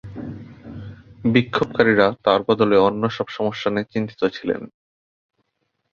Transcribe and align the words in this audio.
বিক্ষোভকারীরা 1.25 2.07
তার 2.23 2.39
বদলে 2.47 2.75
অন্যসব 2.79 3.27
সমস্যা 3.29 3.69
নিয়ে 3.71 3.91
চিন্তিত 3.93 4.21
ছিলেন। 4.27 4.61